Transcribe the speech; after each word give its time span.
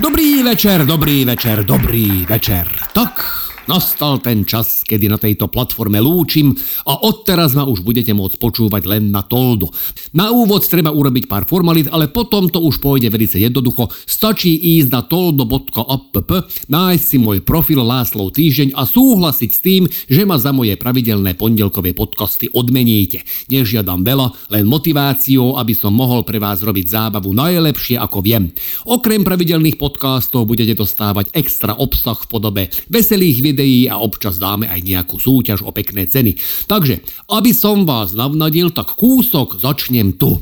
Dobrý 0.00 0.42
večer, 0.42 0.86
dobrý 0.86 1.24
večer, 1.24 1.64
dobrý 1.64 2.26
večer. 2.26 2.68
Tak, 2.92 3.20
nastal 3.68 4.16
ten 4.18 4.48
čas, 4.48 4.82
kedy 4.82 5.12
na 5.12 5.20
tejto 5.20 5.46
platforme 5.52 6.00
lúčim 6.00 6.56
a 6.88 7.04
odteraz 7.04 7.52
ma 7.52 7.68
už 7.68 7.84
budete 7.84 8.16
môcť 8.16 8.40
počúvať 8.40 8.82
len 8.88 9.12
na 9.12 9.20
Toldo. 9.20 9.68
Na 10.16 10.32
úvod 10.32 10.64
treba 10.64 10.88
urobiť 10.88 11.28
pár 11.28 11.44
formalít, 11.44 11.92
ale 11.92 12.08
potom 12.08 12.48
to 12.48 12.64
už 12.64 12.80
pôjde 12.80 13.12
velice 13.12 13.36
jednoducho. 13.36 13.92
Stačí 14.08 14.56
ísť 14.80 14.88
na 14.88 15.04
toldo.app, 15.04 16.30
nájsť 16.66 17.04
si 17.04 17.16
môj 17.20 17.44
profil 17.44 17.84
Láslov 17.84 18.32
týždeň 18.32 18.72
a 18.72 18.88
súhlasiť 18.88 19.50
s 19.52 19.60
tým, 19.60 19.82
že 20.08 20.24
ma 20.24 20.40
za 20.40 20.50
moje 20.56 20.74
pravidelné 20.80 21.36
pondelkové 21.36 21.92
podcasty 21.92 22.48
odmeníte. 22.56 23.20
Nežiadam 23.52 24.00
veľa, 24.00 24.32
len 24.48 24.64
motiváciou, 24.64 25.60
aby 25.60 25.76
som 25.76 25.92
mohol 25.92 26.24
pre 26.24 26.40
vás 26.40 26.64
robiť 26.64 26.88
zábavu 26.88 27.36
najlepšie 27.36 28.00
ako 28.00 28.24
viem. 28.24 28.48
Okrem 28.88 29.20
pravidelných 29.20 29.76
podcastov 29.76 30.48
budete 30.48 30.72
dostávať 30.72 31.36
extra 31.36 31.76
obsah 31.76 32.16
v 32.16 32.30
podobe 32.32 32.62
veselých 32.88 33.44
videí 33.44 33.57
a 33.90 33.98
občas 33.98 34.38
dáme 34.38 34.70
aj 34.70 34.80
nejakú 34.84 35.18
súťaž 35.18 35.66
o 35.66 35.74
pekné 35.74 36.06
ceny. 36.06 36.38
Takže, 36.70 37.02
aby 37.32 37.50
som 37.50 37.82
vás 37.82 38.14
navnadil, 38.14 38.70
tak 38.70 38.94
kúsok 38.94 39.58
začnem 39.58 40.14
tu. 40.14 40.38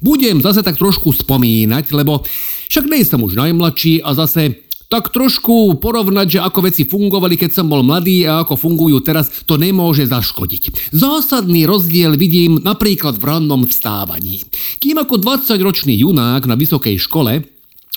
Budem 0.00 0.40
zase 0.40 0.64
tak 0.64 0.80
trošku 0.80 1.12
spomínať, 1.12 1.92
lebo 1.92 2.24
však 2.68 2.84
nie 2.88 3.04
som 3.04 3.20
už 3.20 3.36
najmladší 3.36 4.00
a 4.00 4.16
zase 4.16 4.68
tak 4.88 5.12
trošku 5.12 5.76
porovnať, 5.84 6.40
že 6.40 6.40
ako 6.40 6.64
veci 6.64 6.88
fungovali, 6.88 7.36
keď 7.36 7.60
som 7.60 7.68
bol 7.68 7.84
mladý 7.84 8.24
a 8.24 8.40
ako 8.40 8.56
fungujú 8.56 9.04
teraz, 9.04 9.28
to 9.44 9.60
nemôže 9.60 10.08
zaškodiť. 10.08 10.92
Zásadný 10.96 11.68
rozdiel 11.68 12.16
vidím 12.16 12.56
napríklad 12.64 13.20
v 13.20 13.24
rannom 13.28 13.68
vstávaní. 13.68 14.48
Kým 14.80 14.96
ako 14.96 15.20
20-ročný 15.20 15.92
junák 15.92 16.48
na 16.48 16.56
vysokej 16.56 16.96
škole 17.04 17.44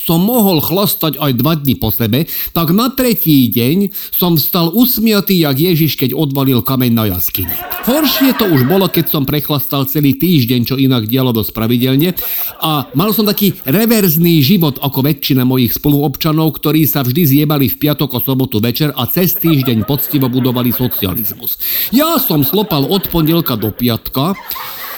som 0.00 0.24
mohol 0.24 0.64
chlastať 0.64 1.20
aj 1.20 1.32
dva 1.36 1.52
dni 1.58 1.76
po 1.76 1.92
sebe, 1.92 2.24
tak 2.56 2.72
na 2.72 2.88
tretí 2.88 3.48
deň 3.52 3.92
som 4.12 4.40
vstal 4.40 4.72
usmiatý 4.72 5.36
jak 5.44 5.56
Ježiš, 5.58 6.00
keď 6.00 6.16
odvalil 6.16 6.64
kameň 6.64 6.92
na 6.92 7.04
jaskyni. 7.12 7.52
Horšie 7.82 8.38
to 8.38 8.46
už 8.48 8.64
bolo, 8.64 8.86
keď 8.88 9.10
som 9.10 9.28
prechlastal 9.28 9.84
celý 9.90 10.16
týždeň, 10.16 10.60
čo 10.64 10.78
inak 10.78 11.10
dialo 11.10 11.34
dosť 11.34 11.50
pravidelne 11.52 12.14
a 12.62 12.88
mal 12.96 13.10
som 13.12 13.26
taký 13.26 13.58
reverzný 13.66 14.40
život 14.40 14.78
ako 14.80 15.02
väčšina 15.02 15.42
mojich 15.44 15.76
spoluobčanov, 15.76 16.56
ktorí 16.56 16.86
sa 16.88 17.02
vždy 17.02 17.22
zjebali 17.26 17.66
v 17.68 17.76
piatok 17.76 18.16
o 18.16 18.20
sobotu 18.22 18.62
večer 18.62 18.94
a 18.94 19.04
cez 19.10 19.34
týždeň 19.36 19.84
poctivo 19.84 20.30
budovali 20.30 20.70
socializmus. 20.70 21.58
Ja 21.90 22.16
som 22.16 22.46
slopal 22.46 22.86
od 22.86 23.10
pondelka 23.10 23.58
do 23.58 23.74
piatka, 23.74 24.38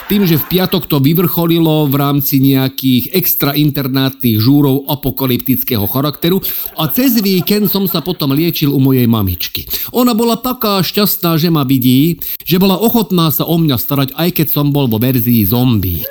tým, 0.05 0.21
že 0.29 0.37
v 0.37 0.45
piatok 0.57 0.85
to 0.85 1.01
vyvrcholilo 1.01 1.89
v 1.89 1.95
rámci 1.97 2.37
nejakých 2.37 3.09
extra 3.17 3.57
internátnych 3.57 4.37
žúrov 4.37 4.85
apokalyptického 4.85 5.89
charakteru 5.89 6.37
a 6.77 6.85
cez 6.93 7.17
víkend 7.25 7.73
som 7.73 7.89
sa 7.89 8.05
potom 8.05 8.29
liečil 8.37 8.69
u 8.69 8.77
mojej 8.77 9.09
mamičky. 9.09 9.65
Ona 9.97 10.13
bola 10.13 10.37
taká 10.37 10.85
šťastná, 10.85 11.41
že 11.41 11.49
ma 11.49 11.65
vidí, 11.65 12.21
že 12.45 12.61
bola 12.61 12.77
ochotná 12.77 13.33
sa 13.33 13.49
o 13.49 13.57
mňa 13.57 13.77
starať, 13.81 14.09
aj 14.13 14.29
keď 14.37 14.47
som 14.53 14.69
bol 14.69 14.85
vo 14.85 15.01
verzii 15.01 15.41
zombík. 15.49 16.09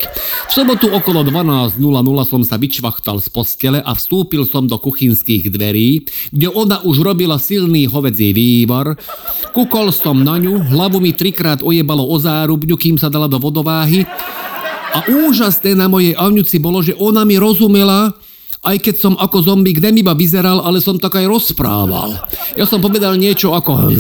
V 0.51 0.53
sobotu 0.53 0.91
okolo 0.91 1.23
12.00 1.23 1.79
som 2.27 2.43
sa 2.43 2.59
vyčvachtal 2.59 3.23
z 3.23 3.31
postele 3.31 3.79
a 3.79 3.95
vstúpil 3.95 4.43
som 4.43 4.67
do 4.67 4.75
kuchynských 4.75 5.55
dverí, 5.55 6.03
kde 6.35 6.51
ona 6.51 6.83
už 6.83 7.07
robila 7.07 7.39
silný 7.39 7.87
hovedzí 7.87 8.35
vývar. 8.35 8.99
Kukol 9.55 9.95
som 9.95 10.19
na 10.19 10.35
ňu, 10.43 10.75
hlavu 10.75 10.99
mi 10.99 11.15
trikrát 11.15 11.63
ojebalo 11.63 12.03
o 12.11 12.19
zárubňu, 12.19 12.75
kým 12.75 12.99
sa 12.99 13.07
dala 13.07 13.31
do 13.31 13.39
vodová 13.39 13.84
váhy. 13.85 14.09
A 14.95 14.99
úžasné 15.11 15.77
na 15.77 15.91
mojej 15.91 16.17
Avňuci 16.17 16.57
bolo, 16.63 16.81
že 16.81 16.97
ona 16.97 17.27
mi 17.29 17.37
rozumela, 17.37 18.17
aj 18.65 18.81
keď 18.81 18.95
som 18.97 19.15
ako 19.21 19.45
zombík 19.45 19.83
nemiba 19.83 20.17
vyzeral, 20.17 20.65
ale 20.65 20.81
som 20.81 20.97
tak 20.97 21.21
aj 21.21 21.29
rozprával. 21.29 22.17
Ja 22.57 22.65
som 22.65 22.81
povedal 22.81 23.21
niečo 23.21 23.53
ako... 23.53 23.93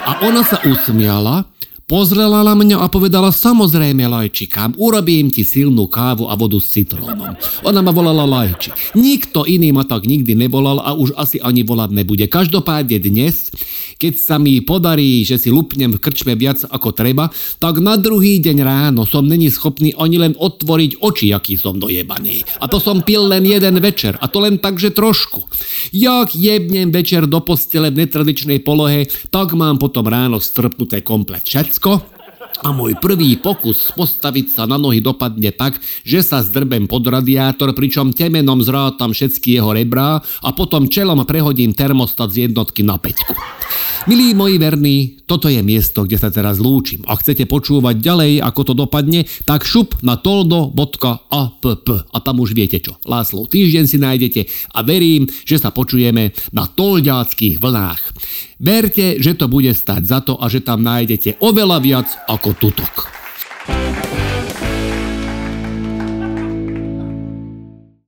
A 0.00 0.12
ona 0.24 0.42
sa 0.42 0.58
usmiala 0.64 1.44
Pozrela 1.90 2.46
na 2.46 2.54
mňa 2.54 2.76
a 2.76 2.86
povedala, 2.86 3.34
samozrejme, 3.34 4.06
Lajčikám, 4.06 4.78
urobím 4.78 5.26
ti 5.26 5.42
silnú 5.42 5.90
kávu 5.90 6.30
a 6.30 6.38
vodu 6.38 6.62
s 6.62 6.70
citrónom. 6.70 7.34
Ona 7.66 7.82
ma 7.82 7.90
volala 7.90 8.22
Lajči. 8.30 8.94
Nikto 8.94 9.42
iný 9.42 9.74
ma 9.74 9.82
tak 9.82 10.06
nikdy 10.06 10.38
nevolal 10.38 10.78
a 10.78 10.94
už 10.94 11.18
asi 11.18 11.42
ani 11.42 11.66
volať 11.66 11.90
nebude. 11.90 12.30
Každopádne 12.30 13.02
dnes, 13.02 13.50
keď 13.98 14.22
sa 14.22 14.38
mi 14.38 14.62
podarí, 14.62 15.26
že 15.26 15.34
si 15.34 15.50
lupnem 15.50 15.90
v 15.90 15.98
krčme 15.98 16.38
viac 16.38 16.62
ako 16.62 16.94
treba, 16.94 17.26
tak 17.58 17.82
na 17.82 17.98
druhý 17.98 18.38
deň 18.38 18.62
ráno 18.62 19.02
som 19.02 19.26
není 19.26 19.50
schopný 19.50 19.90
ani 19.98 20.22
len 20.22 20.38
otvoriť 20.38 21.02
oči, 21.02 21.34
aký 21.34 21.58
som 21.58 21.82
dojebaný. 21.82 22.46
A 22.62 22.70
to 22.70 22.78
som 22.78 23.02
pil 23.02 23.26
len 23.26 23.42
jeden 23.42 23.82
večer, 23.82 24.14
a 24.22 24.30
to 24.30 24.38
len 24.38 24.62
tak, 24.62 24.78
že 24.78 24.94
trošku. 24.94 25.42
Jak 25.90 26.38
jebnem 26.38 26.94
večer 26.94 27.26
do 27.26 27.42
postele 27.42 27.90
v 27.90 28.06
netradičnej 28.06 28.62
polohe, 28.62 29.10
tak 29.34 29.58
mám 29.58 29.82
potom 29.82 30.06
ráno 30.06 30.38
strpnuté 30.38 31.02
komplet 31.02 31.42
všetko 31.42 31.79
Slovensko 31.80 32.04
a 32.60 32.76
môj 32.76 32.92
prvý 33.00 33.40
pokus 33.40 33.88
postaviť 33.96 34.52
sa 34.52 34.62
na 34.68 34.76
nohy 34.76 35.00
dopadne 35.00 35.48
tak, 35.48 35.80
že 36.04 36.20
sa 36.20 36.44
zdrbem 36.44 36.84
pod 36.84 37.08
radiátor, 37.08 37.72
pričom 37.72 38.12
temenom 38.12 38.60
zrátam 38.60 39.16
všetky 39.16 39.56
jeho 39.56 39.72
rebrá 39.72 40.20
a 40.20 40.48
potom 40.52 40.92
čelom 40.92 41.24
prehodím 41.24 41.72
termostat 41.72 42.36
z 42.36 42.52
jednotky 42.52 42.84
na 42.84 43.00
peťku. 43.00 43.32
Milí 44.04 44.36
moji 44.36 44.60
verní, 44.60 45.24
toto 45.24 45.48
je 45.48 45.64
miesto, 45.64 46.04
kde 46.04 46.20
sa 46.20 46.28
teraz 46.28 46.60
lúčim. 46.60 47.00
Ak 47.08 47.24
chcete 47.24 47.48
počúvať 47.48 47.96
ďalej, 47.96 48.44
ako 48.44 48.60
to 48.60 48.74
dopadne, 48.76 49.24
tak 49.48 49.64
šup 49.64 49.96
na 50.04 50.20
toldo.app 50.20 51.88
a 52.12 52.18
tam 52.20 52.36
už 52.44 52.52
viete 52.52 52.76
čo. 52.76 53.00
Láslo 53.08 53.48
týždeň 53.48 53.84
si 53.88 53.96
nájdete 53.96 54.40
a 54.76 54.84
verím, 54.84 55.32
že 55.48 55.56
sa 55.56 55.72
počujeme 55.72 56.36
na 56.52 56.68
tolďáckých 56.68 57.56
vlnách. 57.56 58.02
Verte, 58.60 59.16
že 59.16 59.32
to 59.40 59.48
bude 59.48 59.72
stať 59.72 60.02
za 60.04 60.20
to 60.20 60.36
a 60.36 60.44
že 60.52 60.60
tam 60.60 60.84
nájdete 60.84 61.40
oveľa 61.40 61.78
viac 61.80 62.08
ako 62.28 62.52
tutok. 62.60 63.19